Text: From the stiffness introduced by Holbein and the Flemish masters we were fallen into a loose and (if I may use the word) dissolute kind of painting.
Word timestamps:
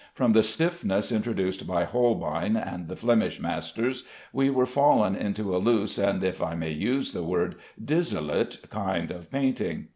From 0.15 0.33
the 0.33 0.41
stiffness 0.41 1.11
introduced 1.11 1.67
by 1.67 1.83
Holbein 1.83 2.57
and 2.57 2.87
the 2.87 2.95
Flemish 2.95 3.39
masters 3.39 4.03
we 4.33 4.49
were 4.49 4.65
fallen 4.65 5.15
into 5.15 5.55
a 5.55 5.61
loose 5.61 5.99
and 5.99 6.23
(if 6.23 6.41
I 6.41 6.55
may 6.55 6.71
use 6.71 7.13
the 7.13 7.21
word) 7.21 7.53
dissolute 7.85 8.61
kind 8.71 9.11
of 9.11 9.29
painting. 9.29 9.89